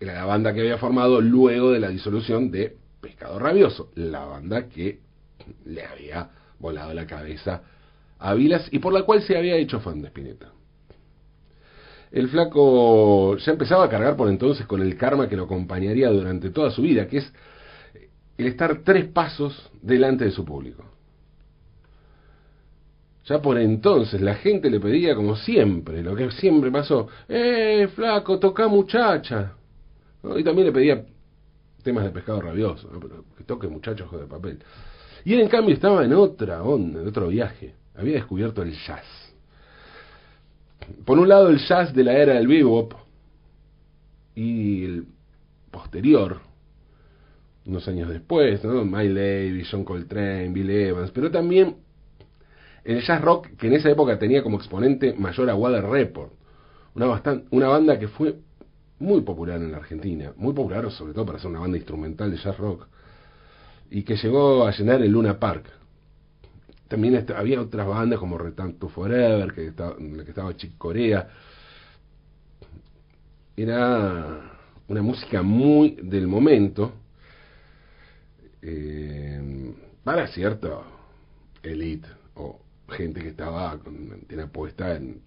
era 0.00 0.14
la 0.14 0.24
banda 0.24 0.52
que 0.52 0.60
había 0.60 0.78
formado 0.78 1.20
luego 1.20 1.70
de 1.70 1.80
la 1.80 1.88
disolución 1.88 2.50
de 2.50 2.76
Pescado 3.00 3.38
Rabioso, 3.38 3.90
la 3.94 4.24
banda 4.24 4.68
que 4.68 5.00
le 5.64 5.84
había 5.84 6.30
volado 6.58 6.94
la 6.94 7.06
cabeza 7.06 7.62
a 8.18 8.34
Vilas 8.34 8.68
y 8.70 8.78
por 8.78 8.92
la 8.92 9.02
cual 9.02 9.22
se 9.22 9.36
había 9.36 9.56
hecho 9.56 9.80
fan 9.80 10.00
de 10.00 10.08
Spinetta. 10.08 10.52
El 12.10 12.28
flaco 12.28 13.36
ya 13.38 13.52
empezaba 13.52 13.84
a 13.84 13.88
cargar 13.88 14.16
por 14.16 14.28
entonces 14.28 14.66
con 14.66 14.82
el 14.82 14.96
karma 14.96 15.28
que 15.28 15.36
lo 15.36 15.44
acompañaría 15.44 16.10
durante 16.10 16.50
toda 16.50 16.70
su 16.70 16.82
vida, 16.82 17.06
que 17.06 17.18
es 17.18 17.32
el 18.36 18.46
estar 18.46 18.82
tres 18.84 19.06
pasos 19.06 19.70
delante 19.80 20.24
de 20.24 20.30
su 20.30 20.44
público. 20.44 20.84
Ya 23.24 23.40
por 23.40 23.56
entonces 23.58 24.20
la 24.20 24.34
gente 24.34 24.68
le 24.68 24.80
pedía 24.80 25.14
como 25.14 25.36
siempre, 25.36 26.02
lo 26.02 26.16
que 26.16 26.30
siempre 26.32 26.72
pasó, 26.72 27.08
¡eh, 27.28 27.88
flaco, 27.94 28.38
toca 28.38 28.66
muchacha! 28.66 29.52
Y 30.36 30.44
también 30.44 30.66
le 30.66 30.72
pedía 30.72 31.04
temas 31.82 32.04
de 32.04 32.10
pescado 32.10 32.40
rabioso, 32.40 32.88
Pero 33.00 33.24
que 33.36 33.44
toque 33.44 33.68
muchachos 33.68 34.10
de 34.12 34.26
papel. 34.26 34.58
Y 35.24 35.34
él 35.34 35.40
en 35.40 35.48
cambio 35.48 35.74
estaba 35.74 36.04
en 36.04 36.12
otra 36.12 36.62
onda, 36.62 37.00
en 37.00 37.08
otro 37.08 37.28
viaje. 37.28 37.74
Había 37.94 38.14
descubierto 38.14 38.62
el 38.62 38.72
jazz. 38.72 39.04
Por 41.04 41.18
un 41.18 41.28
lado 41.28 41.48
el 41.48 41.58
jazz 41.58 41.94
de 41.94 42.02
la 42.02 42.14
era 42.14 42.34
del 42.34 42.48
bebop 42.48 42.94
y 44.34 44.84
el 44.84 45.06
posterior, 45.70 46.40
unos 47.66 47.86
años 47.86 48.08
después, 48.08 48.64
¿no? 48.64 48.84
Miles 48.84 49.14
Davis, 49.14 49.68
John 49.70 49.84
Coltrane, 49.84 50.48
Bill 50.48 50.70
Evans, 50.70 51.10
pero 51.12 51.30
también 51.30 51.76
el 52.84 53.00
jazz 53.02 53.20
rock 53.20 53.48
que 53.56 53.68
en 53.68 53.74
esa 53.74 53.90
época 53.90 54.18
tenía 54.18 54.42
como 54.42 54.56
exponente 54.56 55.14
mayor 55.14 55.50
a 55.50 55.54
Water 55.54 55.84
Report, 55.84 56.32
una, 56.94 57.22
una 57.50 57.68
banda 57.68 57.98
que 57.98 58.08
fue 58.08 58.36
muy 58.98 59.22
popular 59.22 59.60
en 59.60 59.72
la 59.72 59.78
Argentina, 59.78 60.32
muy 60.36 60.52
popular 60.52 60.90
sobre 60.90 61.12
todo 61.12 61.26
para 61.26 61.38
ser 61.38 61.50
una 61.50 61.60
banda 61.60 61.76
instrumental 61.76 62.30
de 62.30 62.36
jazz 62.36 62.56
rock, 62.58 62.86
y 63.90 64.02
que 64.02 64.16
llegó 64.16 64.66
a 64.66 64.72
llenar 64.72 65.02
el 65.02 65.10
Luna 65.10 65.38
Park. 65.38 65.66
También 66.88 67.24
había 67.34 67.60
otras 67.60 67.86
bandas 67.86 68.18
como 68.18 68.36
Return 68.36 68.78
to 68.78 68.88
Forever, 68.88 69.52
que 69.52 69.68
estaba, 69.68 69.96
en 69.98 70.16
la 70.18 70.24
que 70.24 70.30
estaba 70.30 70.54
Chick 70.56 70.76
Corea. 70.76 71.28
Era 73.56 74.58
una 74.88 75.02
música 75.02 75.42
muy 75.42 75.96
del 76.02 76.26
momento, 76.26 76.92
eh, 78.60 79.72
para 80.04 80.26
cierto 80.28 80.84
elite 81.62 82.21
gente 82.92 83.20
que 83.20 83.28
estaba 83.28 83.78
con, 83.78 84.22
tiene 84.28 84.46
puesta 84.46 84.94
en, 84.94 85.20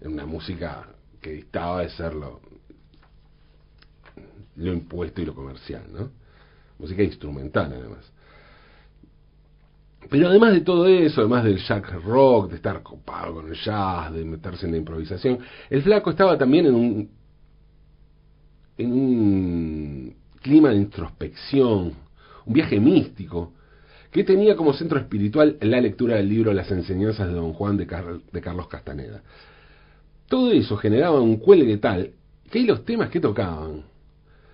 una 0.00 0.26
música 0.26 0.86
que 1.20 1.32
distaba 1.32 1.82
de 1.82 1.90
ser 1.90 2.14
lo, 2.14 2.40
impuesto 4.56 5.20
y 5.20 5.24
lo 5.24 5.34
comercial, 5.34 5.84
¿no? 5.92 6.10
Música 6.78 7.02
instrumental, 7.02 7.72
además. 7.72 8.12
Pero 10.08 10.28
además 10.28 10.52
de 10.52 10.60
todo 10.60 10.86
eso, 10.86 11.22
además 11.22 11.44
del 11.44 11.58
jack 11.58 11.92
rock, 12.04 12.50
de 12.50 12.56
estar 12.56 12.82
copado 12.82 13.34
con 13.34 13.48
el 13.48 13.56
jazz, 13.56 14.12
de 14.12 14.24
meterse 14.24 14.66
en 14.66 14.72
la 14.72 14.78
improvisación, 14.78 15.40
el 15.68 15.82
flaco 15.82 16.10
estaba 16.10 16.38
también 16.38 16.66
en 16.66 16.74
un 16.74 17.18
en 18.78 18.92
un 18.92 20.16
clima 20.40 20.70
de 20.70 20.76
introspección, 20.76 21.94
un 22.46 22.52
viaje 22.52 22.78
místico, 22.78 23.52
que 24.10 24.24
tenía 24.24 24.56
como 24.56 24.72
centro 24.72 24.98
espiritual 24.98 25.58
la 25.60 25.80
lectura 25.80 26.16
del 26.16 26.28
libro 26.28 26.52
Las 26.52 26.70
enseñanzas 26.70 27.28
de 27.28 27.34
Don 27.34 27.52
Juan 27.52 27.76
de, 27.76 27.86
Carlos 27.86 28.68
Castaneda. 28.68 29.22
Todo 30.28 30.50
eso 30.52 30.76
generaba 30.76 31.20
un 31.20 31.36
cuelgue 31.36 31.76
tal 31.78 32.12
que 32.50 32.62
los 32.62 32.84
temas 32.84 33.10
que 33.10 33.20
tocaban 33.20 33.84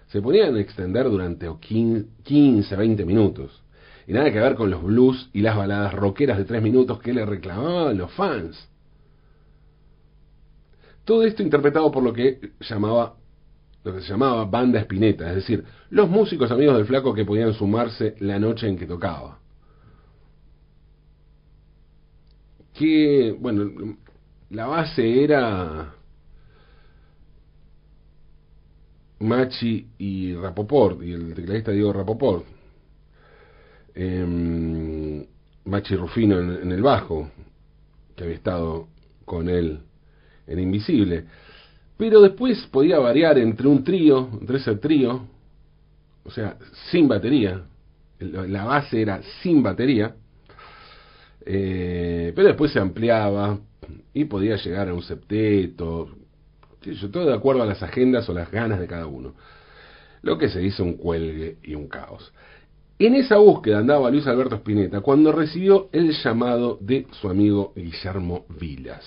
se 0.08 0.20
podían 0.20 0.56
extender 0.56 1.08
durante 1.08 1.48
15, 1.60 2.76
20 2.76 3.04
minutos. 3.04 3.62
Y 4.06 4.12
nada 4.12 4.30
que 4.30 4.38
ver 4.38 4.54
con 4.54 4.70
los 4.70 4.82
blues 4.82 5.30
y 5.32 5.40
las 5.40 5.56
baladas 5.56 5.94
rockeras 5.94 6.36
de 6.38 6.44
3 6.44 6.62
minutos 6.62 7.00
que 7.00 7.14
le 7.14 7.24
reclamaban 7.24 7.96
los 7.96 8.12
fans. 8.12 8.68
Todo 11.04 11.24
esto 11.24 11.42
interpretado 11.42 11.90
por 11.90 12.02
lo 12.02 12.12
que 12.12 12.52
llamaba 12.60 13.14
lo 13.84 13.94
que 13.94 14.00
se 14.00 14.08
llamaba 14.08 14.46
banda 14.46 14.80
espineta, 14.80 15.28
es 15.28 15.36
decir, 15.36 15.62
los 15.90 16.08
músicos 16.08 16.50
amigos 16.50 16.76
del 16.76 16.86
flaco 16.86 17.12
que 17.12 17.26
podían 17.26 17.52
sumarse 17.52 18.14
la 18.20 18.38
noche 18.38 18.66
en 18.66 18.78
que 18.78 18.86
tocaba. 18.86 19.43
Que, 22.74 23.36
bueno, 23.38 23.96
la 24.50 24.66
base 24.66 25.22
era 25.22 25.94
Machi 29.20 29.86
y 29.98 30.34
Rapoport, 30.34 31.02
y 31.02 31.12
el 31.12 31.34
tecladista 31.34 31.72
Diego 31.72 31.92
Rapoport. 31.92 32.44
Eh, 33.94 35.26
Machi 35.64 35.96
Rufino 35.96 36.38
en, 36.40 36.72
el 36.72 36.82
bajo, 36.82 37.30
que 38.14 38.24
había 38.24 38.36
estado 38.36 38.88
con 39.24 39.48
él 39.48 39.80
en 40.46 40.58
Invisible. 40.58 41.24
Pero 41.96 42.20
después 42.20 42.66
podía 42.70 42.98
variar 42.98 43.38
entre 43.38 43.66
un 43.66 43.82
trío, 43.82 44.28
entre 44.40 44.58
ese 44.58 44.76
trío, 44.76 45.26
o 46.24 46.30
sea, 46.30 46.58
sin 46.90 47.08
batería. 47.08 47.62
La 48.18 48.64
base 48.64 49.00
era 49.00 49.22
sin 49.42 49.62
batería. 49.62 50.14
Eh, 51.46 52.32
pero 52.34 52.48
después 52.48 52.72
se 52.72 52.80
ampliaba 52.80 53.58
y 54.12 54.24
podía 54.24 54.56
llegar 54.56 54.88
a 54.88 54.94
un 54.94 55.02
septeto, 55.02 56.08
todo 57.12 57.26
de 57.26 57.34
acuerdo 57.34 57.62
a 57.62 57.66
las 57.66 57.82
agendas 57.82 58.28
o 58.28 58.34
las 58.34 58.50
ganas 58.50 58.80
de 58.80 58.86
cada 58.86 59.06
uno. 59.06 59.34
Lo 60.22 60.38
que 60.38 60.48
se 60.48 60.62
hizo 60.62 60.82
un 60.82 60.94
cuelgue 60.94 61.58
y 61.62 61.74
un 61.74 61.88
caos. 61.88 62.32
En 62.98 63.14
esa 63.14 63.36
búsqueda 63.38 63.78
andaba 63.78 64.10
Luis 64.10 64.26
Alberto 64.26 64.56
Spinetta 64.56 65.00
cuando 65.00 65.32
recibió 65.32 65.88
el 65.92 66.12
llamado 66.12 66.78
de 66.80 67.06
su 67.20 67.28
amigo 67.28 67.72
Guillermo 67.74 68.46
Vilas. 68.48 69.04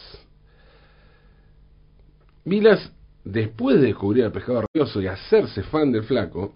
Vilas, 2.43 2.91
después 3.23 3.79
de 3.79 3.87
descubrir 3.87 4.25
al 4.25 4.31
pescado 4.31 4.63
rabioso 4.63 5.01
y 5.01 5.07
hacerse 5.07 5.63
fan 5.63 5.91
del 5.91 6.03
flaco, 6.03 6.55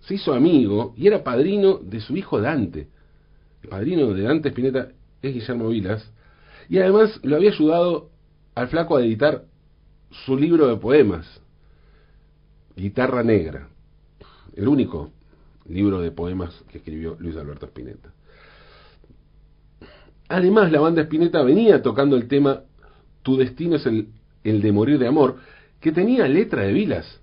se 0.00 0.14
hizo 0.14 0.32
amigo 0.32 0.94
y 0.96 1.06
era 1.06 1.22
padrino 1.22 1.78
de 1.78 2.00
su 2.00 2.16
hijo 2.16 2.40
Dante. 2.40 2.88
Padrino 3.68 4.12
de 4.12 4.22
Dante 4.22 4.48
Spinetta 4.50 4.88
es 5.22 5.34
Guillermo 5.34 5.68
Vilas, 5.68 6.12
y 6.68 6.78
además 6.78 7.18
lo 7.22 7.36
había 7.36 7.50
ayudado 7.50 8.10
al 8.54 8.68
flaco 8.68 8.96
a 8.96 9.02
editar 9.02 9.44
su 10.10 10.36
libro 10.36 10.68
de 10.68 10.76
poemas, 10.76 11.26
Guitarra 12.76 13.22
Negra, 13.22 13.68
el 14.54 14.68
único 14.68 15.10
libro 15.68 16.00
de 16.00 16.10
poemas 16.10 16.64
que 16.70 16.78
escribió 16.78 17.16
Luis 17.18 17.36
Alberto 17.36 17.66
Spinetta. 17.66 18.12
Además, 20.28 20.70
la 20.70 20.80
banda 20.80 21.02
Spinetta 21.02 21.42
venía 21.42 21.82
tocando 21.82 22.16
el 22.16 22.28
tema 22.28 22.62
Tu 23.22 23.36
destino 23.36 23.76
es 23.76 23.86
el, 23.86 24.08
el 24.44 24.60
de 24.60 24.72
morir 24.72 24.98
de 24.98 25.06
amor, 25.06 25.36
que 25.80 25.92
tenía 25.92 26.28
letra 26.28 26.62
de 26.62 26.72
Vilas. 26.72 27.20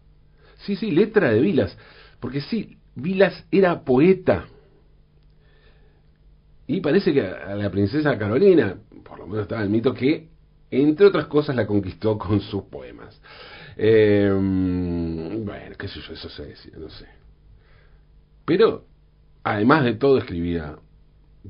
Sí, 0.65 0.75
sí, 0.75 0.91
letra 0.91 1.31
de 1.31 1.39
Vilas. 1.39 1.77
Porque 2.19 2.41
sí, 2.41 2.77
Vilas 2.95 3.45
era 3.51 3.83
poeta. 3.83 4.45
Y 6.67 6.81
parece 6.81 7.13
que 7.13 7.21
a 7.21 7.55
la 7.55 7.69
princesa 7.69 8.17
Carolina, 8.17 8.77
por 9.03 9.19
lo 9.19 9.27
menos 9.27 9.43
estaba 9.43 9.61
el 9.61 9.69
mito 9.69 9.93
que 9.93 10.29
entre 10.71 11.05
otras 11.05 11.27
cosas, 11.27 11.55
la 11.55 11.67
conquistó 11.67 12.17
con 12.17 12.41
sus 12.41 12.63
poemas. 12.63 13.19
Eh, 13.77 14.29
bueno, 14.31 15.75
qué 15.77 15.87
sé 15.87 15.99
yo, 16.01 16.13
eso 16.13 16.29
se 16.29 16.45
decía, 16.45 16.73
no 16.77 16.89
sé. 16.89 17.05
Pero, 18.45 18.85
además 19.43 19.83
de 19.83 19.93
todo, 19.95 20.17
escribía 20.17 20.77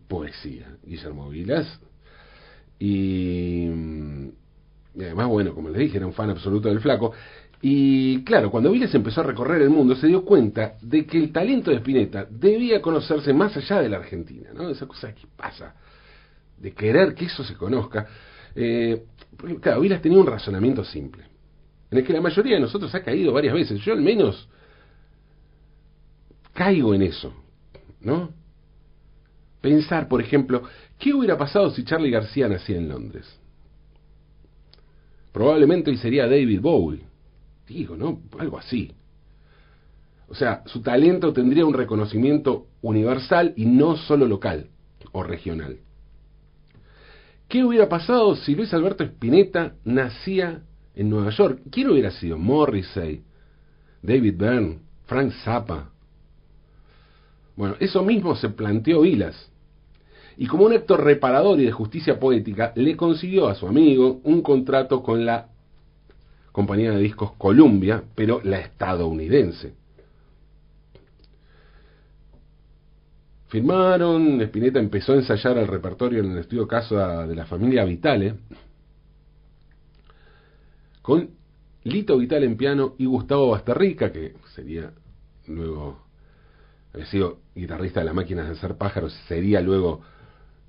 poesía, 0.07 0.77
Guillermo 0.83 1.29
Vilas. 1.29 1.79
Y, 2.79 3.67
y, 4.95 5.03
además, 5.03 5.27
bueno, 5.27 5.53
como 5.53 5.69
les 5.69 5.79
dije, 5.79 5.97
era 5.97 6.07
un 6.07 6.13
fan 6.13 6.29
absoluto 6.29 6.69
del 6.69 6.81
flaco. 6.81 7.13
Y 7.67 8.23
claro, 8.23 8.51
cuando 8.51 8.69
Vilas 8.69 8.93
empezó 8.93 9.21
a 9.21 9.23
recorrer 9.23 9.63
el 9.63 9.71
mundo, 9.71 9.95
se 9.95 10.05
dio 10.05 10.23
cuenta 10.23 10.75
de 10.83 11.03
que 11.03 11.17
el 11.17 11.31
talento 11.31 11.71
de 11.71 11.77
Spinetta 11.77 12.27
debía 12.29 12.79
conocerse 12.79 13.33
más 13.33 13.57
allá 13.57 13.81
de 13.81 13.89
la 13.89 13.97
Argentina, 13.97 14.51
¿no? 14.53 14.69
Esa 14.69 14.85
cosa 14.85 15.15
que 15.15 15.25
pasa, 15.35 15.73
de 16.59 16.73
querer 16.73 17.15
que 17.15 17.25
eso 17.25 17.43
se 17.43 17.55
conozca. 17.55 18.07
Eh, 18.53 19.05
Porque, 19.35 19.55
claro, 19.55 19.81
Vilas 19.81 19.99
tenía 19.99 20.19
un 20.19 20.27
razonamiento 20.27 20.83
simple, 20.83 21.23
en 21.89 21.97
el 21.97 22.05
que 22.05 22.13
la 22.13 22.21
mayoría 22.21 22.53
de 22.53 22.61
nosotros 22.61 22.93
ha 22.93 23.01
caído 23.01 23.33
varias 23.33 23.55
veces. 23.55 23.79
Yo 23.79 23.93
al 23.93 24.01
menos 24.01 24.47
caigo 26.53 26.93
en 26.93 27.01
eso, 27.01 27.33
¿no? 27.99 28.29
Pensar, 29.59 30.07
por 30.07 30.21
ejemplo, 30.21 30.61
¿qué 30.99 31.15
hubiera 31.15 31.35
pasado 31.35 31.71
si 31.71 31.83
Charlie 31.83 32.11
García 32.11 32.47
nacía 32.47 32.77
en 32.77 32.89
Londres? 32.89 33.25
Probablemente 35.31 35.89
hoy 35.89 35.97
sería 35.97 36.27
David 36.27 36.61
Bowie. 36.61 37.14
Digo, 37.67 37.95
¿no? 37.95 38.21
Algo 38.37 38.57
así. 38.57 38.93
O 40.27 40.35
sea, 40.35 40.63
su 40.65 40.81
talento 40.81 41.33
tendría 41.33 41.65
un 41.65 41.73
reconocimiento 41.73 42.67
universal 42.81 43.53
y 43.55 43.65
no 43.65 43.95
solo 43.95 44.27
local 44.27 44.69
o 45.11 45.23
regional. 45.23 45.77
¿Qué 47.47 47.63
hubiera 47.63 47.87
pasado 47.87 48.35
si 48.35 48.55
Luis 48.55 48.73
Alberto 48.73 49.03
Spinetta 49.03 49.75
nacía 49.83 50.63
en 50.95 51.09
Nueva 51.09 51.29
York? 51.29 51.61
¿Quién 51.71 51.89
hubiera 51.89 52.11
sido? 52.11 52.37
Morrissey, 52.37 53.23
David 54.01 54.35
Byrne, 54.37 54.79
Frank 55.05 55.31
Zappa. 55.43 55.91
Bueno, 57.55 57.75
eso 57.79 58.03
mismo 58.03 58.35
se 58.35 58.49
planteó 58.49 59.01
Vilas. 59.01 59.51
Y 60.37 60.47
como 60.47 60.65
un 60.65 60.73
acto 60.73 60.97
reparador 60.97 61.59
y 61.59 61.65
de 61.65 61.71
justicia 61.71 62.19
poética, 62.19 62.73
le 62.75 62.97
consiguió 62.97 63.47
a 63.47 63.55
su 63.55 63.67
amigo 63.67 64.19
un 64.23 64.41
contrato 64.41 65.01
con 65.01 65.25
la 65.25 65.49
compañía 66.55 66.91
de 66.91 66.99
discos 66.99 67.33
Columbia, 67.33 68.01
pero 68.15 68.39
la 68.41 68.59
estadounidense. 68.59 69.73
Firmaron, 73.49 74.39
Spinetta 74.39 74.79
empezó 74.79 75.11
a 75.11 75.17
ensayar 75.17 75.57
el 75.57 75.67
repertorio 75.67 76.21
en 76.21 76.31
el 76.31 76.37
estudio 76.37 76.65
Casa 76.65 77.27
de 77.27 77.35
la 77.35 77.45
familia 77.45 77.83
Vitale, 77.83 78.35
con 81.01 81.29
Lito 81.83 82.17
Vitale 82.17 82.45
en 82.45 82.55
piano 82.55 82.95
y 82.99 83.05
Gustavo 83.05 83.49
Basterrica, 83.49 84.13
que 84.13 84.35
sería 84.55 84.93
luego, 85.47 86.05
había 86.93 87.05
sido 87.07 87.39
guitarrista 87.53 87.99
de 87.99 88.05
las 88.05 88.15
máquinas 88.15 88.47
de 88.47 88.53
hacer 88.53 88.77
pájaros, 88.77 89.13
sería 89.27 89.59
luego 89.59 90.03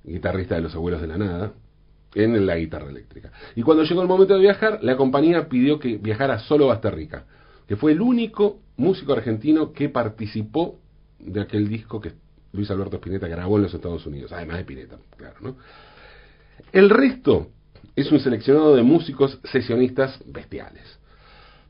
guitarrista 0.03 0.55
de 0.55 0.63
los 0.63 0.75
abuelos 0.75 0.99
de 0.99 1.07
la 1.07 1.17
nada, 1.17 1.53
en 2.15 2.45
la 2.45 2.57
guitarra 2.57 2.89
eléctrica. 2.89 3.31
Y 3.55 3.61
cuando 3.61 3.83
llegó 3.83 4.01
el 4.01 4.07
momento 4.07 4.33
de 4.33 4.41
viajar, 4.41 4.79
la 4.81 4.95
compañía 4.95 5.47
pidió 5.47 5.79
que 5.79 5.97
viajara 5.97 6.39
solo 6.39 6.67
Basterrica, 6.67 7.25
que 7.67 7.75
fue 7.75 7.91
el 7.91 8.01
único 8.01 8.59
músico 8.77 9.13
argentino 9.13 9.73
que 9.73 9.89
participó 9.89 10.79
de 11.19 11.41
aquel 11.41 11.67
disco 11.67 11.99
que 11.99 12.13
Luis 12.53 12.71
Alberto 12.71 12.97
Spinetta 12.97 13.27
grabó 13.27 13.57
en 13.57 13.63
los 13.63 13.73
Estados 13.73 14.05
Unidos, 14.05 14.31
además 14.31 14.57
de 14.57 14.61
Spinetta, 14.61 14.97
claro, 15.15 15.35
¿no? 15.41 15.57
El 16.71 16.89
resto 16.89 17.49
es 17.95 18.11
un 18.11 18.19
seleccionado 18.19 18.75
de 18.75 18.83
músicos 18.83 19.39
sesionistas 19.43 20.23
bestiales. 20.25 20.99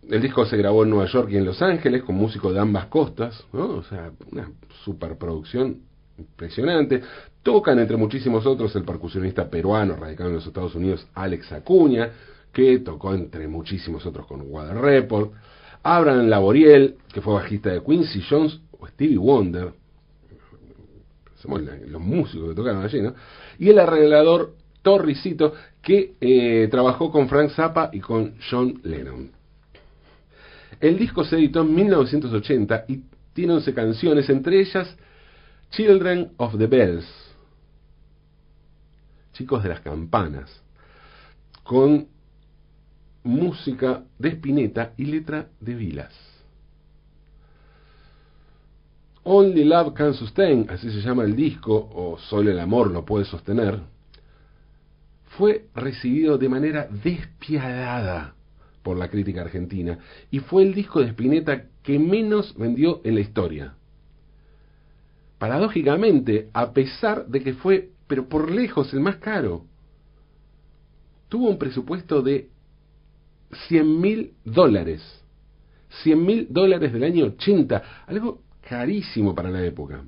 El 0.09 0.21
disco 0.21 0.45
se 0.45 0.55
grabó 0.55 0.83
en 0.83 0.89
Nueva 0.91 1.07
York 1.07 1.29
y 1.31 1.37
en 1.37 1.45
Los 1.45 1.61
Ángeles 1.61 2.03
con 2.03 2.15
músicos 2.15 2.53
de 2.53 2.59
ambas 2.59 2.85
costas. 2.85 3.43
O 3.51 3.83
sea, 3.83 4.11
una 4.31 4.51
superproducción 4.83 5.81
impresionante. 6.17 7.01
Tocan 7.43 7.79
entre 7.79 7.97
muchísimos 7.97 8.45
otros 8.45 8.75
el 8.75 8.83
percusionista 8.83 9.49
peruano 9.49 9.95
radicado 9.95 10.29
en 10.29 10.35
los 10.35 10.47
Estados 10.47 10.75
Unidos, 10.75 11.07
Alex 11.13 11.51
Acuña, 11.51 12.09
que 12.51 12.79
tocó 12.79 13.13
entre 13.13 13.47
muchísimos 13.47 14.05
otros 14.05 14.25
con 14.25 14.41
Water 14.45 14.77
Report. 14.77 15.31
Abraham 15.83 16.27
Laboriel, 16.27 16.95
que 17.13 17.21
fue 17.21 17.33
bajista 17.33 17.71
de 17.71 17.81
Quincy 17.81 18.21
Jones 18.29 18.59
o 18.79 18.87
Stevie 18.87 19.17
Wonder, 19.17 19.71
somos 21.35 21.61
los 21.61 22.01
músicos 22.01 22.49
que 22.49 22.55
tocaron 22.55 22.83
allí, 22.83 23.01
¿no? 23.01 23.13
Y 23.59 23.69
el 23.69 23.79
arreglador 23.79 24.53
Torricito, 24.81 25.53
que 25.81 26.15
eh, 26.19 26.67
trabajó 26.71 27.11
con 27.11 27.29
Frank 27.29 27.51
Zappa 27.51 27.89
y 27.93 27.99
con 27.99 28.35
John 28.49 28.79
Lennon. 28.83 29.31
El 30.79 30.97
disco 30.97 31.23
se 31.23 31.37
editó 31.37 31.61
en 31.61 31.75
1980 31.75 32.85
y 32.87 33.01
tiene 33.33 33.53
11 33.53 33.73
canciones, 33.73 34.29
entre 34.29 34.59
ellas 34.59 34.95
Children 35.71 36.33
of 36.37 36.57
the 36.57 36.67
Bells, 36.67 37.05
Chicos 39.33 39.61
de 39.63 39.69
las 39.69 39.81
Campanas, 39.81 40.61
con 41.63 42.07
música 43.23 44.03
de 44.17 44.29
Spinetta 44.29 44.93
y 44.97 45.05
letra 45.05 45.49
de 45.59 45.75
Vilas. 45.75 46.13
Only 49.23 49.65
Love 49.65 49.93
Can 49.93 50.13
Sustain, 50.13 50.67
así 50.69 50.89
se 50.89 51.01
llama 51.01 51.23
el 51.23 51.35
disco, 51.35 51.89
o 51.93 52.17
Solo 52.17 52.49
el 52.49 52.59
Amor 52.59 52.89
lo 52.89 53.03
puede 53.03 53.25
sostener, 53.25 53.81
fue 55.37 55.67
recibido 55.75 56.37
de 56.37 56.49
manera 56.49 56.87
despiadada 56.87 58.33
por 58.81 58.97
la 58.97 59.09
crítica 59.09 59.41
argentina 59.41 59.99
y 60.31 60.39
fue 60.39 60.63
el 60.63 60.73
disco 60.73 61.01
de 61.01 61.09
Spinetta 61.09 61.65
que 61.83 61.99
menos 61.99 62.55
vendió 62.57 63.01
en 63.03 63.15
la 63.15 63.21
historia. 63.21 63.76
Paradójicamente, 65.37 66.49
a 66.53 66.71
pesar 66.71 67.27
de 67.27 67.41
que 67.41 67.53
fue, 67.53 67.89
pero 68.07 68.27
por 68.27 68.49
lejos, 68.51 68.91
el 68.93 69.01
más 69.01 69.17
caro, 69.17 69.65
tuvo 71.29 71.49
un 71.49 71.59
presupuesto 71.59 72.21
de 72.21 72.49
100 73.67 74.01
mil 74.01 74.33
dólares. 74.43 75.01
100 76.03 76.25
mil 76.25 76.47
dólares 76.49 76.91
del 76.91 77.03
año 77.03 77.25
80, 77.25 77.83
algo 78.07 78.41
carísimo 78.67 79.35
para 79.35 79.49
la 79.49 79.63
época. 79.63 80.03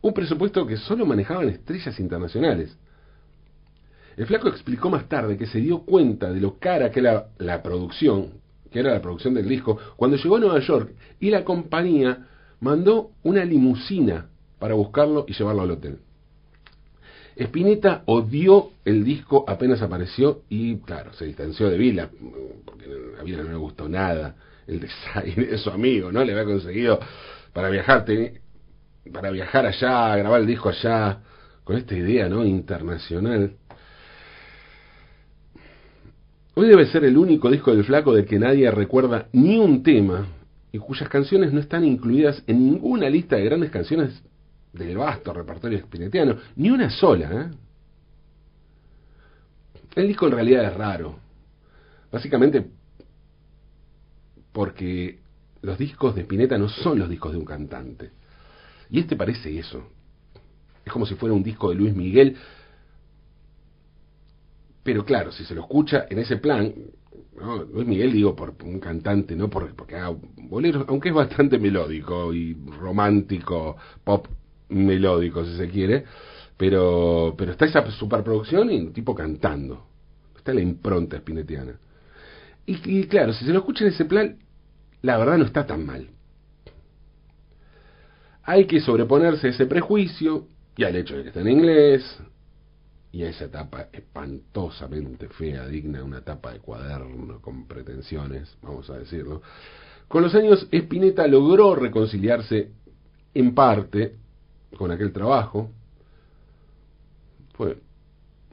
Un 0.00 0.12
presupuesto 0.12 0.66
que 0.66 0.76
solo 0.76 1.06
manejaban 1.06 1.48
estrellas 1.48 1.98
internacionales. 2.00 2.76
El 4.16 4.26
flaco 4.26 4.48
explicó 4.48 4.90
más 4.90 5.08
tarde 5.08 5.38
que 5.38 5.46
se 5.46 5.60
dio 5.60 5.80
cuenta 5.84 6.30
de 6.30 6.40
lo 6.40 6.58
cara 6.58 6.90
que 6.90 7.00
era 7.00 7.28
la 7.38 7.62
producción, 7.62 8.40
que 8.70 8.80
era 8.80 8.92
la 8.92 9.00
producción 9.00 9.34
del 9.34 9.48
disco, 9.48 9.78
cuando 9.96 10.16
llegó 10.16 10.36
a 10.36 10.40
Nueva 10.40 10.58
York 10.58 10.92
y 11.20 11.30
la 11.30 11.44
compañía 11.44 12.26
mandó 12.62 13.10
una 13.24 13.44
limusina 13.44 14.28
para 14.58 14.74
buscarlo 14.74 15.26
y 15.28 15.34
llevarlo 15.34 15.62
al 15.62 15.72
hotel. 15.72 15.98
Spinetta 17.36 18.04
odió 18.06 18.70
el 18.84 19.04
disco 19.04 19.44
apenas 19.48 19.82
apareció 19.82 20.42
y, 20.48 20.76
claro, 20.76 21.12
se 21.12 21.24
distanció 21.24 21.68
de 21.68 21.76
Vila, 21.76 22.08
porque 22.64 22.86
a 23.18 23.22
Vila 23.24 23.42
no 23.42 23.50
le 23.50 23.56
gustó 23.56 23.88
nada 23.88 24.36
el 24.66 24.78
design 24.78 25.50
de 25.50 25.58
su 25.58 25.70
amigo, 25.70 26.12
¿no? 26.12 26.22
Le 26.24 26.32
había 26.32 26.44
conseguido 26.44 27.00
para 27.52 27.68
viajar, 27.68 28.06
para 29.12 29.30
viajar 29.30 29.66
allá, 29.66 30.16
grabar 30.16 30.40
el 30.40 30.46
disco 30.46 30.68
allá, 30.68 31.20
con 31.64 31.76
esta 31.76 31.96
idea, 31.96 32.28
¿no? 32.28 32.44
Internacional. 32.44 33.56
Hoy 36.54 36.68
debe 36.68 36.86
ser 36.86 37.04
el 37.04 37.16
único 37.16 37.50
disco 37.50 37.74
del 37.74 37.82
flaco 37.82 38.12
de 38.14 38.24
que 38.24 38.38
nadie 38.38 38.70
recuerda 38.70 39.26
ni 39.32 39.58
un 39.58 39.82
tema 39.82 40.28
y 40.72 40.78
cuyas 40.78 41.08
canciones 41.08 41.52
no 41.52 41.60
están 41.60 41.84
incluidas 41.84 42.42
en 42.46 42.64
ninguna 42.64 43.08
lista 43.10 43.36
de 43.36 43.44
grandes 43.44 43.70
canciones 43.70 44.22
del 44.72 44.96
vasto 44.96 45.32
repertorio 45.32 45.78
espinetiano, 45.78 46.36
ni 46.56 46.70
una 46.70 46.88
sola. 46.88 47.30
¿eh? 47.30 47.50
El 49.94 50.08
disco 50.08 50.26
en 50.26 50.32
realidad 50.32 50.64
es 50.64 50.74
raro, 50.74 51.18
básicamente 52.10 52.70
porque 54.52 55.18
los 55.60 55.78
discos 55.78 56.14
de 56.14 56.22
Spinetta 56.22 56.58
no 56.58 56.68
son 56.68 56.98
los 56.98 57.08
discos 57.08 57.32
de 57.32 57.38
un 57.38 57.44
cantante. 57.44 58.10
Y 58.90 59.00
este 59.00 59.16
parece 59.16 59.58
eso. 59.58 59.88
Es 60.84 60.92
como 60.92 61.06
si 61.06 61.14
fuera 61.14 61.34
un 61.34 61.42
disco 61.42 61.70
de 61.70 61.76
Luis 61.76 61.94
Miguel. 61.94 62.36
Pero 64.82 65.04
claro, 65.04 65.30
si 65.32 65.44
se 65.44 65.54
lo 65.54 65.62
escucha 65.62 66.06
en 66.10 66.18
ese 66.18 66.38
plan, 66.38 66.74
Luis 67.72 67.86
Miguel 67.86 68.12
digo 68.12 68.34
por 68.34 68.54
un 68.64 68.78
cantante, 68.80 69.36
no 69.36 69.48
por, 69.48 69.74
porque 69.74 69.96
haga 69.96 70.16
boleros, 70.36 70.84
aunque 70.88 71.10
es 71.10 71.14
bastante 71.14 71.58
melódico 71.58 72.32
y 72.34 72.54
romántico, 72.78 73.76
pop 74.04 74.26
melódico 74.68 75.44
si 75.44 75.56
se 75.56 75.68
quiere, 75.68 76.04
pero, 76.56 77.34
pero 77.36 77.52
está 77.52 77.66
esa 77.66 77.88
superproducción 77.90 78.70
y 78.70 78.80
un 78.80 78.92
tipo 78.92 79.14
cantando. 79.14 79.86
Está 80.36 80.52
la 80.52 80.60
impronta 80.60 81.16
espinetiana. 81.16 81.78
Y, 82.64 83.04
claro, 83.06 83.32
si 83.32 83.44
se 83.44 83.52
lo 83.52 83.58
escucha 83.58 83.84
en 83.84 83.90
ese 83.90 84.04
plan, 84.04 84.38
la 85.02 85.18
verdad 85.18 85.36
no 85.38 85.44
está 85.44 85.66
tan 85.66 85.84
mal. 85.84 86.08
Hay 88.44 88.66
que 88.66 88.80
sobreponerse 88.80 89.48
a 89.48 89.50
ese 89.50 89.66
prejuicio 89.66 90.46
y 90.76 90.84
al 90.84 90.96
hecho 90.96 91.16
de 91.16 91.22
que 91.22 91.28
está 91.28 91.40
en 91.40 91.48
inglés 91.48 92.18
y 93.12 93.24
a 93.24 93.28
esa 93.28 93.44
etapa 93.44 93.88
espantosamente 93.92 95.28
fea, 95.28 95.66
digna 95.66 95.98
de 95.98 96.04
una 96.04 96.22
tapa 96.22 96.52
de 96.52 96.60
cuaderno 96.60 97.40
con 97.42 97.66
pretensiones, 97.66 98.56
vamos 98.62 98.88
a 98.88 98.98
decirlo. 98.98 99.42
Con 100.08 100.22
los 100.22 100.34
años, 100.34 100.66
Spinetta 100.72 101.26
logró 101.26 101.74
reconciliarse 101.74 102.70
en 103.34 103.54
parte 103.54 104.14
con 104.76 104.90
aquel 104.90 105.12
trabajo. 105.12 105.70
Fue 107.54 107.76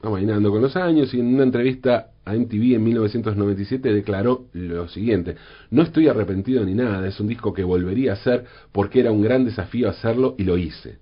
amainando 0.02 0.50
con 0.50 0.62
los 0.62 0.76
años 0.76 1.12
y 1.14 1.20
en 1.20 1.34
una 1.34 1.44
entrevista 1.44 2.10
a 2.24 2.34
MTV 2.34 2.74
en 2.74 2.84
1997 2.84 3.92
declaró 3.92 4.46
lo 4.52 4.88
siguiente, 4.88 5.36
no 5.70 5.82
estoy 5.82 6.08
arrepentido 6.08 6.64
ni 6.64 6.74
nada, 6.74 7.06
es 7.06 7.18
un 7.18 7.26
disco 7.26 7.52
que 7.52 7.64
volvería 7.64 8.12
a 8.12 8.14
hacer 8.14 8.44
porque 8.72 9.00
era 9.00 9.10
un 9.10 9.22
gran 9.22 9.44
desafío 9.44 9.88
hacerlo 9.88 10.34
y 10.38 10.44
lo 10.44 10.58
hice. 10.58 10.98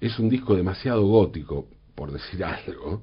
Es 0.00 0.18
un 0.18 0.28
disco 0.28 0.56
demasiado 0.56 1.06
gótico, 1.06 1.68
por 1.94 2.12
decir 2.12 2.44
algo, 2.66 3.02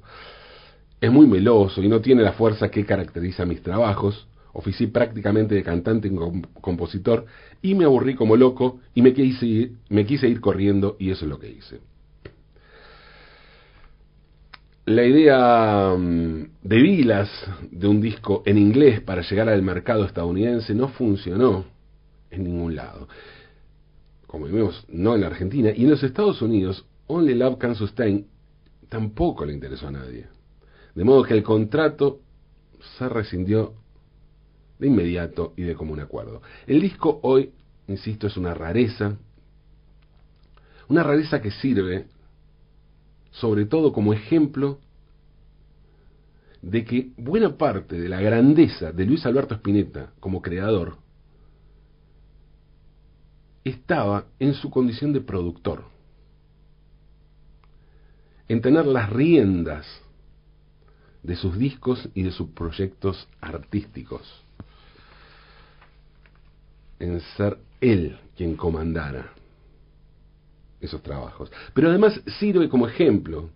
es 1.00 1.10
muy 1.10 1.26
meloso 1.26 1.82
y 1.82 1.88
no 1.88 2.00
tiene 2.00 2.22
la 2.22 2.32
fuerza 2.32 2.70
que 2.70 2.84
caracteriza 2.84 3.46
mis 3.46 3.62
trabajos. 3.62 4.26
Oficié 4.52 4.88
prácticamente 4.88 5.54
de 5.54 5.62
cantante 5.62 6.08
y 6.08 6.60
compositor 6.60 7.24
y 7.62 7.74
me 7.74 7.84
aburrí 7.84 8.14
como 8.14 8.36
loco 8.36 8.80
y 8.94 9.02
me 9.02 9.12
quise, 9.12 9.46
ir, 9.46 9.72
me 9.88 10.04
quise 10.04 10.28
ir 10.28 10.40
corriendo 10.40 10.96
y 10.98 11.10
eso 11.10 11.24
es 11.24 11.30
lo 11.30 11.38
que 11.38 11.50
hice. 11.50 11.80
La 14.86 15.04
idea 15.04 15.94
mm, 15.96 16.46
de 16.62 16.76
Vilas 16.82 17.30
de 17.70 17.86
un 17.86 18.00
disco 18.00 18.42
en 18.44 18.58
inglés 18.58 19.00
para 19.00 19.22
llegar 19.22 19.48
al 19.48 19.62
mercado 19.62 20.04
estadounidense 20.04 20.74
no 20.74 20.88
funcionó 20.88 21.64
en 22.30 22.44
ningún 22.44 22.74
lado. 22.74 23.06
Como 24.26 24.46
vemos, 24.46 24.84
no 24.88 25.14
en 25.14 25.20
la 25.20 25.28
Argentina. 25.28 25.70
Y 25.74 25.84
en 25.84 25.90
los 25.90 26.02
Estados 26.02 26.42
Unidos, 26.42 26.86
Only 27.06 27.34
Love 27.34 27.58
Can 27.58 27.76
Sustain 27.76 28.26
tampoco 28.90 29.46
le 29.46 29.54
interesó 29.54 29.88
a 29.88 29.92
nadie. 29.92 30.26
De 30.94 31.04
modo 31.04 31.22
que 31.22 31.32
el 31.32 31.42
contrato 31.42 32.20
se 32.98 33.08
rescindió 33.08 33.72
de 34.78 34.88
inmediato 34.88 35.54
y 35.56 35.62
de 35.62 35.74
común 35.74 36.00
acuerdo. 36.00 36.42
El 36.66 36.82
disco 36.82 37.20
hoy, 37.22 37.52
insisto, 37.88 38.26
es 38.26 38.36
una 38.36 38.52
rareza, 38.52 39.16
una 40.88 41.02
rareza 41.02 41.40
que 41.40 41.50
sirve 41.50 42.06
sobre 43.30 43.64
todo 43.64 43.92
como 43.92 44.12
ejemplo 44.12 44.80
de 46.62 46.84
que 46.84 47.12
buena 47.16 47.56
parte 47.56 47.98
de 47.98 48.08
la 48.08 48.20
grandeza 48.20 48.92
de 48.92 49.06
Luis 49.06 49.24
Alberto 49.24 49.54
Spinetta 49.54 50.12
como 50.18 50.42
creador 50.42 50.98
estaba 53.64 54.26
en 54.38 54.54
su 54.54 54.70
condición 54.70 55.12
de 55.12 55.20
productor, 55.20 55.84
en 58.50 58.60
tener 58.60 58.84
las 58.84 59.08
riendas 59.10 59.86
de 61.22 61.36
sus 61.36 61.56
discos 61.56 62.08
y 62.14 62.24
de 62.24 62.32
sus 62.32 62.48
proyectos 62.48 63.28
artísticos, 63.40 64.42
en 66.98 67.20
ser 67.36 67.58
él 67.80 68.18
quien 68.36 68.56
comandara 68.56 69.32
esos 70.80 71.00
trabajos. 71.00 71.52
Pero 71.74 71.90
además 71.90 72.20
sirve 72.40 72.68
como 72.68 72.88
ejemplo 72.88 73.50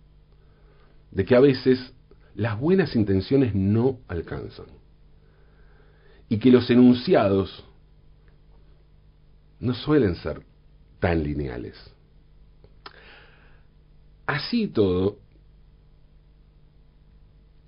de 1.11 1.25
que 1.25 1.35
a 1.35 1.41
veces 1.41 1.91
las 2.33 2.57
buenas 2.57 2.95
intenciones 2.95 3.53
no 3.53 3.99
alcanzan 4.07 4.67
y 6.29 6.37
que 6.37 6.51
los 6.51 6.69
enunciados 6.69 7.65
no 9.59 9.73
suelen 9.73 10.15
ser 10.15 10.41
tan 11.01 11.21
lineales. 11.21 11.94
Así 14.25 14.67
todo, 14.67 15.19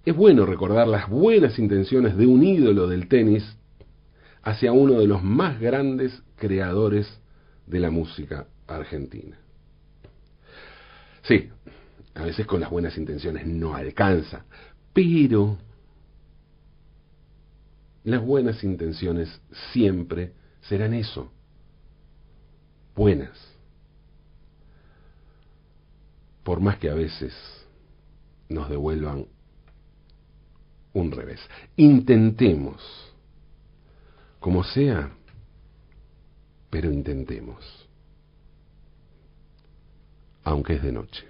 es 0.06 0.15
bueno 0.15 0.46
recordar 0.46 0.88
las 0.88 1.10
buenas 1.10 1.60
intenciones 1.60 2.15
de 2.15 2.26
un 2.26 2.41
ídolo 2.41 2.88
del 2.88 3.08
tenis 3.10 3.58
hacia 4.41 4.72
uno 4.72 5.00
de 5.00 5.08
los 5.08 5.22
más 5.22 5.60
grandes 5.60 6.24
creadores 6.38 7.20
de 7.65 7.80
la 7.80 7.91
música 7.91 8.48
argentina. 8.67 9.38
Sí, 11.24 11.50
a 12.15 12.24
veces 12.24 12.46
con 12.46 12.62
las 12.62 12.70
buenas 12.70 12.98
intenciones 12.98 13.46
no 13.46 13.76
alcanza, 13.76 14.46
pero 14.93 15.58
las 18.06 18.22
buenas 18.22 18.63
intenciones 18.63 19.41
siempre 19.74 20.32
serán 20.62 20.93
eso, 20.93 21.34
buenas. 22.96 23.57
Por 26.48 26.62
más 26.62 26.78
que 26.78 26.90
a 26.90 26.94
veces 26.94 27.34
nos 28.48 28.70
devuelvan 28.70 29.26
un 30.94 31.12
revés. 31.12 31.42
Intentemos, 31.76 32.82
como 34.40 34.64
sea, 34.64 35.12
pero 36.70 36.90
intentemos, 36.90 37.90
aunque 40.46 40.76
es 40.76 40.84
de 40.84 40.94
noche. 40.94 41.26